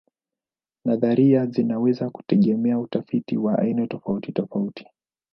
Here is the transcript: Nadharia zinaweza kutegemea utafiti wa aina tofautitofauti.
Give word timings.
Nadharia 0.85 1.45
zinaweza 1.45 2.09
kutegemea 2.09 2.79
utafiti 2.79 3.37
wa 3.37 3.59
aina 3.59 3.87
tofautitofauti. 3.87 4.87